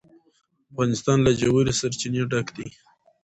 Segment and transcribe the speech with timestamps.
[0.71, 2.67] افغانستان له ژورې سرچینې ډک دی.